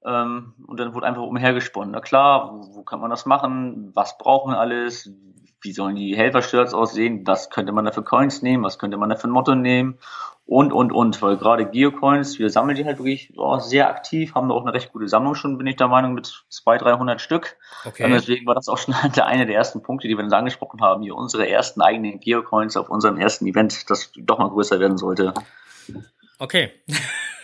[0.06, 1.92] Ähm, und dann wurde einfach umhergesponnen.
[1.92, 3.92] Na klar, wo, wo kann man das machen?
[3.94, 5.10] Was brauchen wir alles?
[5.64, 7.26] Wie sollen die Helfer-Shirts aussehen?
[7.26, 8.64] Was könnte man da für Coins nehmen?
[8.64, 9.98] Was könnte man da für ein Motto nehmen?
[10.46, 14.50] und, und, und, weil gerade Geocoins, wir sammeln die halt wirklich oh, sehr aktiv, haben
[14.50, 17.56] da auch eine recht gute Sammlung schon, bin ich der Meinung, mit 200, 300 Stück.
[17.86, 18.04] Okay.
[18.04, 21.02] Und deswegen war das auch schon einer der ersten Punkte, die wir dann angesprochen haben,
[21.02, 25.34] hier unsere ersten eigenen Geocoins auf unserem ersten Event, das doch mal größer werden sollte.
[26.40, 26.72] Okay.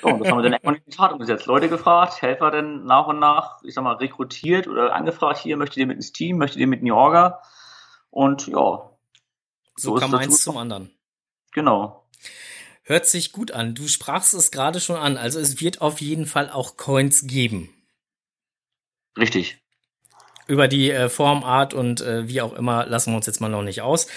[0.02, 1.46] So, und das haben wir dann erstmal in die Tat umgesetzt.
[1.46, 5.78] Leute gefragt, Helfer denn nach und nach, ich sag mal, rekrutiert oder angefragt, hier, möchtet
[5.78, 7.42] ihr mit ins Team, möchtet ihr mit in die Orga?
[8.10, 8.98] Und ja.
[9.76, 10.92] So, so kam eins zum anderen.
[11.54, 12.10] Genau.
[12.84, 13.76] Hört sich gut an.
[13.76, 15.16] Du sprachst es gerade schon an.
[15.16, 17.70] Also es wird auf jeden Fall auch Coins geben.
[19.18, 19.62] Richtig.
[20.48, 23.50] Über die äh, Form, Art und äh, wie auch immer lassen wir uns jetzt mal
[23.50, 24.08] noch nicht aus.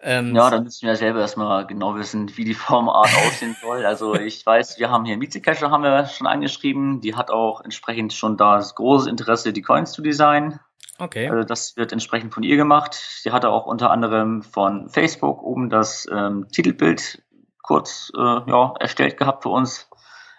[0.00, 3.86] Ähm, ja, dann müssen wir ja selber erstmal genau wissen, wie die Formart aussehen soll.
[3.86, 7.00] Also ich weiß, wir haben hier Mietzecacher, haben wir schon angeschrieben.
[7.00, 10.58] Die hat auch entsprechend schon das große Interesse, die Coins zu designen.
[10.98, 11.28] Okay.
[11.28, 12.94] Also das wird entsprechend von ihr gemacht.
[12.94, 17.22] Sie hatte auch unter anderem von Facebook oben das ähm, Titelbild
[17.62, 19.88] kurz äh, ja, erstellt gehabt für uns,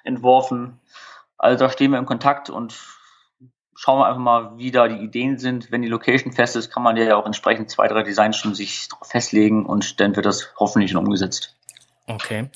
[0.04, 0.80] entworfen.
[1.38, 2.76] Also da stehen wir in Kontakt und
[3.76, 5.72] schauen wir einfach mal, wie da die Ideen sind.
[5.72, 8.88] Wenn die Location fest ist, kann man ja auch entsprechend zwei, drei Designs schon sich
[9.04, 11.57] festlegen und dann wird das hoffentlich schon umgesetzt.
[12.10, 12.50] Okay.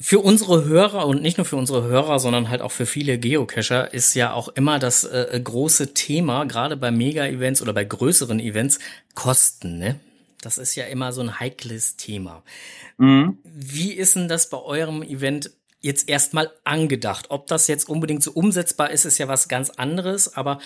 [0.00, 3.92] Für unsere Hörer und nicht nur für unsere Hörer, sondern halt auch für viele Geocacher
[3.92, 8.78] ist ja auch immer das äh, große Thema, gerade bei Mega-Events oder bei größeren Events,
[9.14, 9.98] Kosten, ne?
[10.40, 12.44] Das ist ja immer so ein heikles Thema.
[12.98, 13.38] Mhm.
[13.42, 17.26] Wie ist denn das bei eurem Event jetzt erstmal angedacht?
[17.30, 20.60] Ob das jetzt unbedingt so umsetzbar ist, ist ja was ganz anderes, aber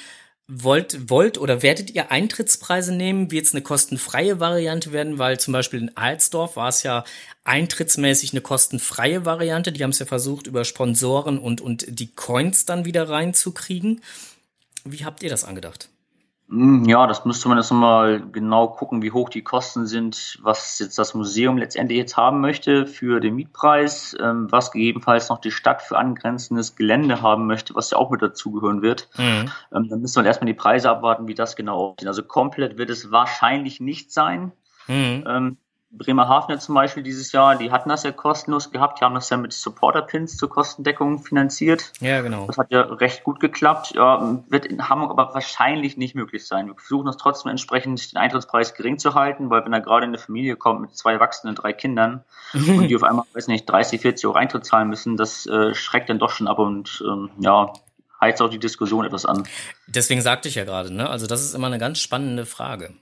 [0.49, 3.31] wollt, wollt oder werdet ihr Eintrittspreise nehmen?
[3.31, 5.19] Wird es eine kostenfreie Variante werden?
[5.19, 7.05] Weil zum Beispiel in Alsdorf war es ja
[7.45, 9.73] eintrittsmäßig eine kostenfreie Variante.
[9.73, 14.03] Die haben es ja versucht, über Sponsoren und, und die Coins dann wieder reinzukriegen.
[14.85, 15.91] Wie habt ihr das angedacht?
[16.51, 20.79] Hm, ja, das müsste man jetzt nochmal genau gucken, wie hoch die Kosten sind, was
[20.79, 25.51] jetzt das Museum letztendlich jetzt haben möchte für den Mietpreis, ähm, was gegebenenfalls noch die
[25.51, 29.11] Stadt für angrenzendes Gelände haben möchte, was ja auch mit dazugehören wird.
[29.19, 29.51] Mhm.
[29.75, 32.09] Ähm, dann müssen wir erstmal die Preise abwarten, wie das genau aussieht.
[32.09, 34.53] Also komplett wird es wahrscheinlich nicht sein.
[34.87, 35.59] Mhm.
[35.91, 39.39] Bremerhaven zum Beispiel dieses Jahr, die hatten das ja kostenlos gehabt, die haben das ja
[39.39, 41.93] mit Supporter-Pins zur Kostendeckung finanziert.
[42.01, 42.47] Ja, genau.
[42.47, 43.95] Das hat ja recht gut geklappt.
[43.95, 46.67] Ja, wird in Hamburg aber wahrscheinlich nicht möglich sein.
[46.67, 50.11] Wir versuchen es trotzdem entsprechend den Eintrittspreis gering zu halten, weil wenn er gerade in
[50.11, 52.23] eine Familie kommt mit zwei Erwachsenen, drei Kindern
[52.53, 56.11] und die auf einmal, weiß nicht, 30, 40 Euro Eintritt zahlen müssen, das äh, schreckt
[56.11, 57.73] dann doch schon ab und ähm, ja,
[58.21, 59.49] heizt auch die Diskussion etwas an.
[59.87, 61.09] Deswegen sagte ich ja gerade, ne?
[61.09, 62.95] Also das ist immer eine ganz spannende Frage.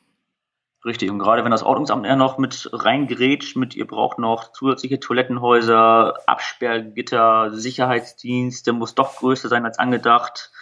[0.87, 5.01] Richtig, und gerade wenn das Ordnungsamt eher noch mit reingerätscht, mit ihr braucht noch zusätzliche
[5.01, 10.53] Toilettenhäuser, Absperrgitter, Sicherheitsdienst, der muss doch größer sein als angedacht.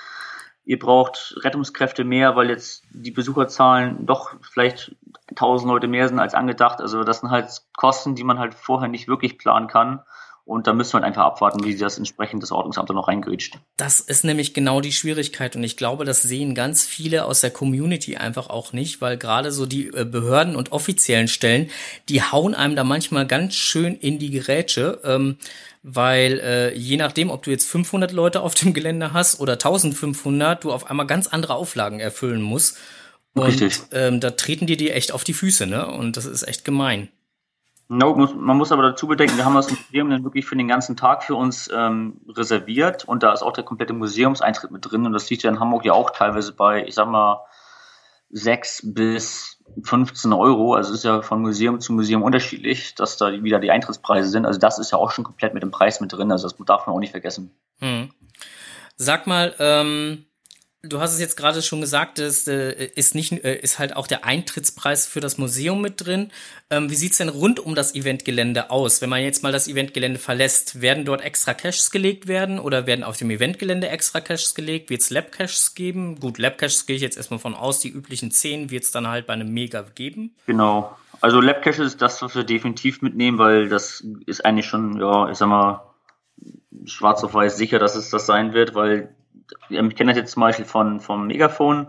[0.65, 4.97] Ihr braucht Rettungskräfte mehr, weil jetzt die Besucherzahlen doch vielleicht
[5.29, 6.81] 1000 Leute mehr sind als angedacht.
[6.81, 10.01] Also das sind halt Kosten, die man halt vorher nicht wirklich planen kann.
[10.47, 13.59] Und da müssen wir halt einfach abwarten, wie das entsprechend das Ordnungsamt dann noch reingrätscht.
[13.79, 15.57] Das ist nämlich genau die Schwierigkeit.
[15.57, 19.53] Und ich glaube, das sehen ganz viele aus der Community einfach auch nicht, weil gerade
[19.53, 21.71] so die äh, Behörden und offiziellen Stellen,
[22.11, 25.01] die hauen einem da manchmal ganz schön in die Gerätsche.
[25.03, 25.39] Ähm,
[25.83, 30.65] weil äh, je nachdem, ob du jetzt 500 Leute auf dem Gelände hast oder 1500,
[30.65, 32.79] du auf einmal ganz andere Auflagen erfüllen musst.
[33.35, 33.81] Und Richtig.
[33.93, 35.87] Ähm, da treten die dir echt auf die Füße, ne?
[35.87, 37.09] Und das ist echt gemein.
[37.89, 40.69] No, muss, man muss aber dazu bedenken, wir haben das Museum dann wirklich für den
[40.69, 45.05] ganzen Tag für uns ähm, reserviert und da ist auch der komplette Museumseintritt mit drin
[45.05, 47.45] und das liegt ja in Hamburg ja auch teilweise bei, ich sag mal,
[48.31, 50.75] sechs bis 15 Euro.
[50.75, 54.45] Also ist ja von Museum zu Museum unterschiedlich, dass da wieder die Eintrittspreise sind.
[54.45, 56.33] Also das ist ja auch schon komplett mit dem Preis mit drin.
[56.33, 57.53] Also das darf man auch nicht vergessen.
[57.79, 58.11] Hm.
[58.97, 60.25] Sag mal, ähm,
[60.87, 64.07] Du hast es jetzt gerade schon gesagt, es äh, ist nicht, äh, ist halt auch
[64.07, 66.31] der Eintrittspreis für das Museum mit drin.
[66.69, 69.01] Ähm, wie sieht's denn rund um das Eventgelände aus?
[69.01, 73.03] Wenn man jetzt mal das Eventgelände verlässt, werden dort extra Caches gelegt werden oder werden
[73.03, 74.91] auf dem Eventgelände extra Caches gelegt?
[74.91, 76.21] Wird es Lab-Caches geben?
[76.21, 77.81] Gut, Lab-Caches gehe ich jetzt erstmal von aus.
[77.81, 80.35] Die üblichen 10 wird es dann halt bei einem Mega geben.
[80.47, 80.97] Genau.
[81.21, 85.39] Also Lab-Caches ist das, was wir definitiv mitnehmen, weil das ist eigentlich schon, ja, ich
[85.39, 85.83] sag mal,
[86.85, 89.15] schwarz auf weiß sicher, dass es das sein wird, weil
[89.69, 91.89] ich kenne das jetzt zum Beispiel von, vom Megafon.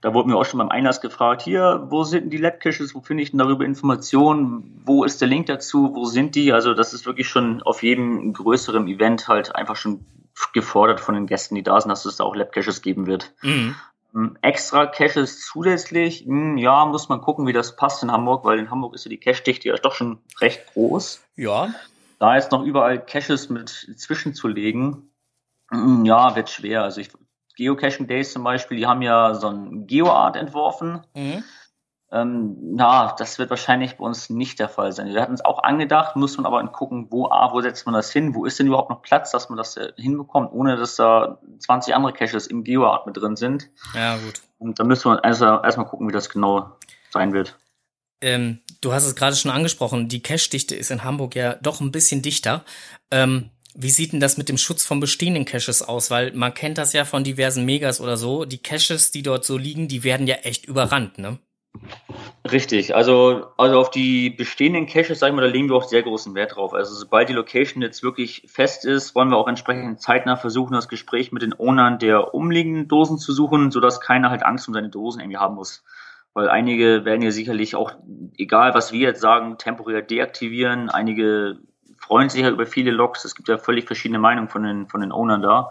[0.00, 3.00] Da wurde mir auch schon beim Einlass gefragt, hier, wo sind denn die Lab-Caches, wo
[3.00, 6.52] finde ich denn darüber Informationen, wo ist der Link dazu, wo sind die?
[6.52, 10.06] Also das ist wirklich schon auf jedem größeren Event halt einfach schon
[10.54, 13.34] gefordert von den Gästen, die da sind, dass es da auch Lab-Caches geben wird.
[13.42, 13.74] Mhm.
[14.14, 18.58] Ähm, extra Caches zusätzlich, hm, ja, muss man gucken, wie das passt in Hamburg, weil
[18.58, 21.22] in Hamburg ist ja die Cache-Dichte ja doch schon recht groß.
[21.36, 21.68] Ja.
[22.18, 25.09] Da jetzt noch überall Caches mit zwischenzulegen,
[25.72, 26.82] ja, wird schwer.
[26.82, 27.10] Also ich,
[27.56, 31.02] Geocaching Days zum Beispiel, die haben ja so ein GeoArt entworfen.
[31.14, 31.44] Mhm.
[32.12, 35.12] Ähm, na, das wird wahrscheinlich bei uns nicht der Fall sein.
[35.12, 38.10] Wir hatten es auch angedacht, muss man aber gucken, wo, ah, wo setzt man das
[38.10, 38.34] hin?
[38.34, 41.94] Wo ist denn überhaupt noch Platz, dass man das äh, hinbekommt, ohne dass da 20
[41.94, 43.70] andere Caches im GeoArt mit drin sind?
[43.94, 44.42] Ja, gut.
[44.58, 46.72] Und da müssen wir erstmal gucken, wie das genau
[47.10, 47.56] sein wird.
[48.20, 51.92] Ähm, du hast es gerade schon angesprochen, die Cache-Dichte ist in Hamburg ja doch ein
[51.92, 52.64] bisschen dichter.
[53.10, 56.10] Ähm, wie sieht denn das mit dem Schutz von bestehenden Caches aus?
[56.10, 58.44] Weil man kennt das ja von diversen Megas oder so.
[58.44, 61.38] Die Caches, die dort so liegen, die werden ja echt überrannt, ne?
[62.50, 66.34] Richtig, also, also auf die bestehenden Caches, sagen wir, da legen wir auch sehr großen
[66.34, 66.74] Wert drauf.
[66.74, 70.88] Also sobald die Location jetzt wirklich fest ist, wollen wir auch entsprechend zeitnah versuchen, das
[70.88, 74.88] Gespräch mit den Ownern der umliegenden Dosen zu suchen, sodass keiner halt Angst um seine
[74.88, 75.84] Dosen irgendwie haben muss.
[76.32, 77.92] Weil einige werden ja sicherlich auch,
[78.36, 80.88] egal was wir jetzt sagen, temporär deaktivieren.
[80.88, 81.58] Einige
[82.10, 83.24] freuen sich ja über viele Logs.
[83.24, 85.70] Es gibt ja völlig verschiedene Meinungen von den, von den Ownern da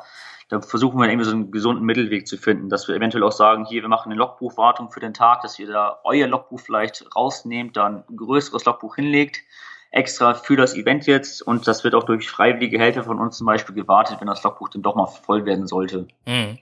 [0.50, 3.66] da versuchen wir irgendwie so einen gesunden Mittelweg zu finden, dass wir eventuell auch sagen,
[3.66, 7.78] hier, wir machen eine Logbuchwartung für den Tag, dass ihr da euer Logbuch vielleicht rausnehmt,
[7.78, 9.38] dann ein größeres Logbuch hinlegt,
[9.92, 13.46] extra für das Event jetzt und das wird auch durch freiwillige Helfer von uns zum
[13.46, 16.08] Beispiel gewartet, wenn das Logbuch dann doch mal voll werden sollte.
[16.26, 16.58] Mhm.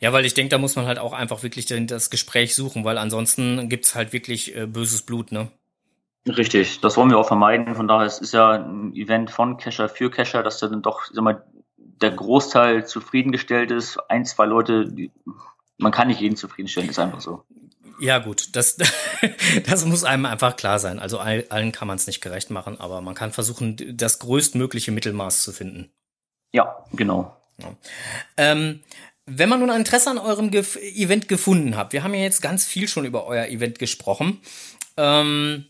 [0.00, 2.98] Ja, weil ich denke, da muss man halt auch einfach wirklich das Gespräch suchen, weil
[2.98, 5.48] ansonsten gibt's halt wirklich äh, böses Blut, ne?
[6.26, 7.74] Richtig, das wollen wir auch vermeiden.
[7.74, 11.04] Von daher es ist ja ein Event von Cacher für Cacher, dass da dann doch
[11.12, 11.44] sag mal,
[11.76, 13.98] der Großteil zufriedengestellt ist.
[14.08, 15.10] Ein, zwei Leute, die,
[15.78, 17.44] man kann nicht jeden zufriedenstellen, ist einfach so.
[18.00, 18.76] Ja, gut, das,
[19.66, 20.98] das muss einem einfach klar sein.
[20.98, 25.42] Also allen kann man es nicht gerecht machen, aber man kann versuchen, das größtmögliche Mittelmaß
[25.42, 25.90] zu finden.
[26.52, 27.36] Ja, genau.
[27.58, 27.76] Ja.
[28.36, 28.82] Ähm,
[29.26, 32.40] wenn man nun ein Interesse an eurem Ge Event gefunden hat, wir haben ja jetzt
[32.40, 34.40] ganz viel schon über euer Event gesprochen.
[34.96, 35.66] Ähm,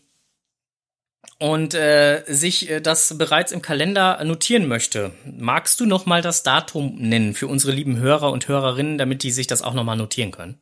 [1.39, 6.43] und äh, sich äh, das bereits im Kalender notieren möchte, magst du noch mal das
[6.43, 9.95] Datum nennen für unsere lieben Hörer und Hörerinnen, damit die sich das auch noch mal
[9.95, 10.59] notieren können?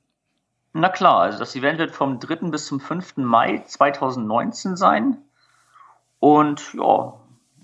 [0.73, 2.49] Na klar, also das Event wird vom 3.
[2.51, 3.17] bis zum 5.
[3.17, 5.17] Mai 2019 sein.
[6.19, 7.13] Und ja,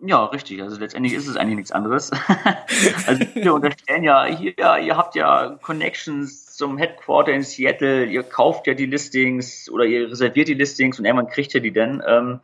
[0.00, 0.62] Ja, richtig.
[0.62, 2.12] Also letztendlich ist es eigentlich nichts anderes.
[3.06, 8.66] also wir unterstellen ja, hier, ihr habt ja Connections zum Headquarter in Seattle, ihr kauft
[8.66, 12.02] ja die Listings oder ihr reserviert die Listings und irgendwann kriegt ihr die denn.
[12.04, 12.40] Ähm,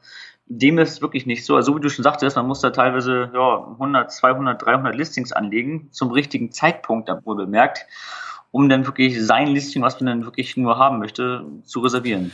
[0.47, 1.57] dem ist wirklich nicht so.
[1.57, 5.89] Also wie du schon sagtest, man muss da teilweise ja, 100, 200, 300 Listings anlegen,
[5.91, 7.87] zum richtigen Zeitpunkt, wohl bemerkt,
[8.53, 12.31] um dann wirklich sein Listing, was man dann wirklich nur haben möchte, zu reservieren.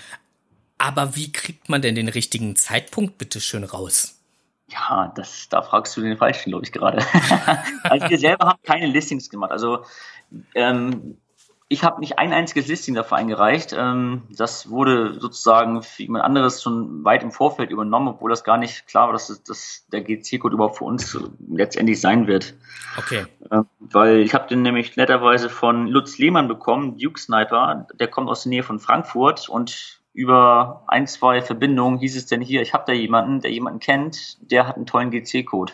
[0.76, 4.20] Aber wie kriegt man denn den richtigen Zeitpunkt bitte schön raus?
[4.68, 7.02] Ja, das, da fragst du den Falschen, glaube ich, gerade.
[7.84, 9.50] also wir selber haben keine Listings gemacht.
[9.50, 9.84] Also
[10.54, 11.16] ähm,
[11.72, 13.72] ich habe nicht ein einziges Listing dafür eingereicht.
[13.78, 18.58] Ähm, das wurde sozusagen für jemand anderes schon weit im Vorfeld übernommen, obwohl das gar
[18.58, 21.16] nicht klar war, dass, das, dass der GC-Code überhaupt für uns
[21.48, 22.54] letztendlich sein wird.
[22.98, 23.24] Okay.
[23.52, 27.86] Ähm, weil ich habe den nämlich netterweise von Lutz Lehmann bekommen, Duke Sniper.
[27.94, 32.40] Der kommt aus der Nähe von Frankfurt und über ein, zwei Verbindungen hieß es denn
[32.40, 35.72] hier, ich habe da jemanden, der jemanden kennt, der hat einen tollen GC-Code.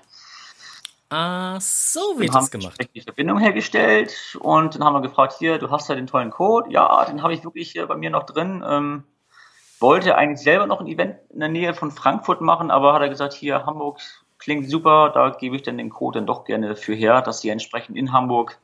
[1.09, 2.77] Ah, so wird das gemacht.
[2.95, 6.71] Die Verbindung hergestellt und dann haben wir gefragt, hier, du hast ja den tollen Code.
[6.73, 8.65] Ja, den habe ich wirklich hier bei mir noch drin.
[8.67, 9.05] Ähm,
[9.79, 13.09] wollte eigentlich selber noch ein Event in der Nähe von Frankfurt machen, aber hat er
[13.09, 14.01] gesagt, hier, Hamburg
[14.39, 17.53] klingt super, da gebe ich dann den Code dann doch gerne für her, dass ihr
[17.53, 18.59] entsprechend in Hamburg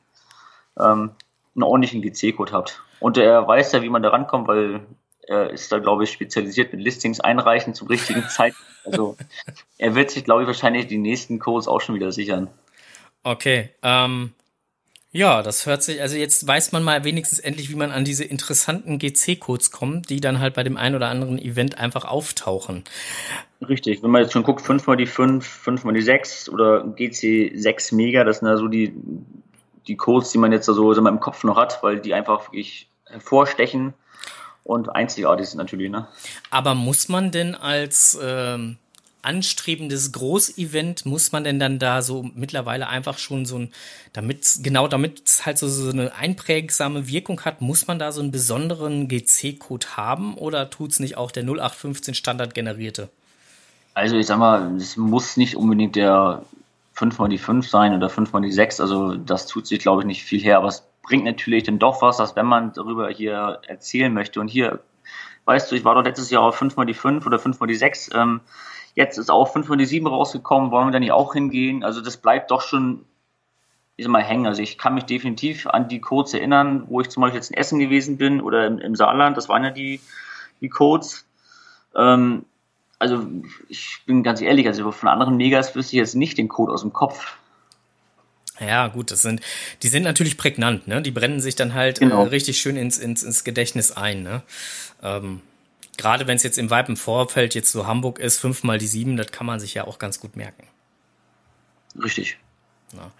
[0.79, 1.11] ähm,
[1.55, 2.83] einen ordentlichen GC-Code habt.
[2.99, 4.85] Und er weiß ja, wie man da rankommt, weil
[5.27, 8.53] Er ist da, glaube ich, spezialisiert mit Listings einreichen zum richtigen Zeit.
[8.85, 9.17] Also
[9.77, 12.49] er wird sich, glaube ich, wahrscheinlich die nächsten Codes auch schon wieder sichern.
[13.23, 13.69] Okay.
[13.81, 14.33] Ähm,
[15.15, 18.23] ja, das hört sich, also jetzt weiß man mal wenigstens endlich, wie man an diese
[18.23, 22.83] interessanten GC-Codes kommt, die dann halt bei dem einen oder anderen Event einfach auftauchen.
[23.69, 26.83] Richtig, wenn man jetzt schon guckt, 5 mal die 5, 5 mal die 6 oder
[26.83, 28.91] GC 6 Mega, das sind ja so die,
[29.87, 32.89] die Codes, die man jetzt so also im Kopf noch hat, weil die einfach wirklich
[33.05, 33.93] hervorstechen
[34.63, 35.91] und einzigartig sind natürlich.
[35.91, 36.07] Ne?
[36.49, 38.77] Aber muss man denn als ähm,
[39.23, 43.71] anstrebendes Großevent muss man denn dann da so mittlerweile einfach schon so ein,
[44.11, 48.21] damit, genau damit es halt so, so eine einprägsame Wirkung hat, muss man da so
[48.21, 53.09] einen besonderen GC-Code haben oder tut es nicht auch der 0815 Standard generierte?
[53.93, 56.43] Also ich sag mal, es muss nicht unbedingt der
[56.93, 60.01] 5 mal die 5 sein oder 5 mal die 6, also das tut sich glaube
[60.01, 63.09] ich nicht viel her, aber es bringt natürlich dann doch was, dass wenn man darüber
[63.09, 64.79] hier erzählen möchte und hier,
[65.45, 67.67] weißt du, ich war doch letztes Jahr auf 5 mal die 5 oder 5 mal
[67.67, 68.41] die 6, ähm,
[68.95, 71.83] Jetzt ist auch 5 von die 7 rausgekommen, wollen wir da nicht auch hingehen?
[71.83, 73.05] Also das bleibt doch schon,
[73.95, 74.45] ich sag mal, hängen.
[74.45, 77.57] Also ich kann mich definitiv an die Codes erinnern, wo ich zum Beispiel jetzt in
[77.57, 79.99] Essen gewesen bin oder im, im Saarland, das waren ja die,
[80.61, 81.25] die Codes.
[81.95, 82.45] Ähm,
[82.99, 83.25] also
[83.67, 86.81] ich bin ganz ehrlich, also von anderen Megas wüsste ich jetzt nicht den Code aus
[86.81, 87.37] dem Kopf.
[88.59, 89.41] Ja, gut, das sind,
[89.81, 91.01] die sind natürlich prägnant, ne?
[91.01, 92.23] Die brennen sich dann halt äh, genau.
[92.23, 94.43] äh, richtig schön ins, ins, ins Gedächtnis ein, ne?
[95.01, 95.41] Ähm,
[95.97, 99.31] gerade wenn es jetzt im weiten Vorfeld jetzt so Hamburg ist, fünfmal die sieben, das
[99.31, 100.67] kann man sich ja auch ganz gut merken.
[102.01, 102.37] Richtig.
[102.93, 103.11] Ja.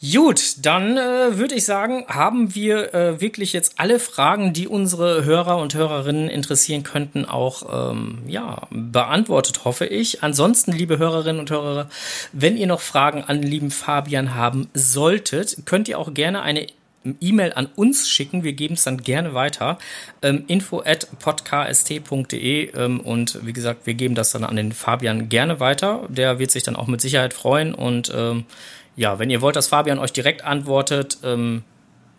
[0.00, 5.24] Gut, dann äh, würde ich sagen, haben wir äh, wirklich jetzt alle Fragen, die unsere
[5.24, 10.22] Hörer und Hörerinnen interessieren könnten, auch ähm, ja beantwortet, hoffe ich.
[10.22, 11.90] Ansonsten, liebe Hörerinnen und Hörer,
[12.32, 16.68] wenn ihr noch Fragen an lieben Fabian haben solltet, könnt ihr auch gerne eine
[17.20, 18.44] E-Mail an uns schicken.
[18.44, 19.78] Wir geben es dann gerne weiter.
[20.22, 25.28] Ähm, info at podcast.de ähm, und wie gesagt, wir geben das dann an den Fabian
[25.28, 26.06] gerne weiter.
[26.08, 27.74] Der wird sich dann auch mit Sicherheit freuen.
[27.74, 28.44] Und ähm,
[28.98, 31.62] ja, wenn ihr wollt, dass Fabian euch direkt antwortet, ähm,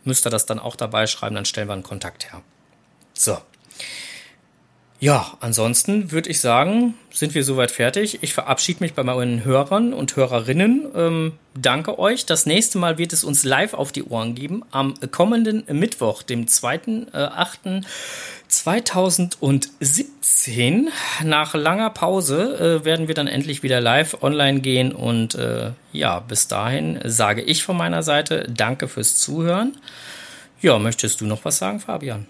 [0.06, 2.42] müsst ihr das dann auch dabei schreiben, dann stellen wir einen Kontakt her.
[3.14, 3.38] So.
[5.02, 8.20] Ja, ansonsten würde ich sagen, sind wir soweit fertig.
[8.22, 10.88] Ich verabschiede mich bei meinen Hörern und Hörerinnen.
[10.96, 12.26] Ähm, danke euch.
[12.26, 16.46] Das nächste Mal wird es uns live auf die Ohren geben am kommenden Mittwoch, dem
[16.46, 17.84] 2.8.
[18.50, 20.90] 2017,
[21.24, 24.92] nach langer Pause, äh, werden wir dann endlich wieder live online gehen.
[24.92, 29.78] Und äh, ja, bis dahin sage ich von meiner Seite danke fürs Zuhören.
[30.62, 32.26] Ja, möchtest du noch was sagen, Fabian?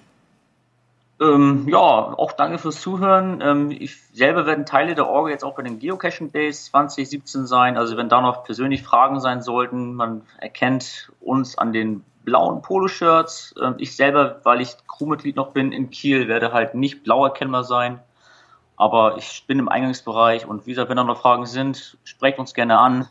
[1.21, 3.41] Ähm, ja, auch danke fürs Zuhören.
[3.41, 7.77] Ähm, ich selber werden Teile der Orga jetzt auch bei den Geocaching Days 2017 sein.
[7.77, 13.55] Also wenn da noch persönlich Fragen sein sollten, man erkennt uns an den blauen Poloshirts.
[13.61, 17.63] Ähm, ich selber, weil ich Crewmitglied noch bin in Kiel, werde halt nicht blau erkennbar
[17.63, 17.99] sein.
[18.77, 22.53] Aber ich bin im Eingangsbereich und wie gesagt, wenn da noch Fragen sind, sprecht uns
[22.53, 23.07] gerne an.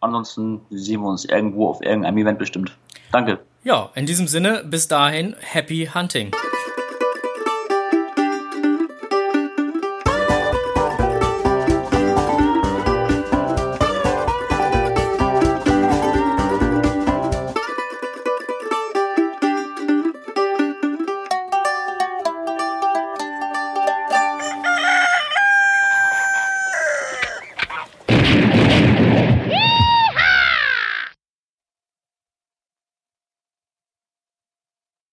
[0.00, 2.76] Ansonsten sehen wir uns irgendwo auf irgendeinem Event bestimmt.
[3.10, 3.40] Danke.
[3.64, 6.30] Ja, in diesem Sinne, bis dahin, happy hunting.